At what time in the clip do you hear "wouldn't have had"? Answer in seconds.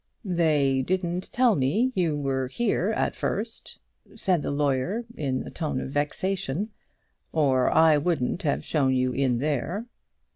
7.99-8.89